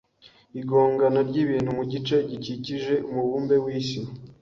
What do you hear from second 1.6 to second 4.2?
mu gice gikikije umubumbe w'isi